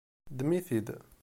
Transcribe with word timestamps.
Ddem-it-id. 0.31 0.87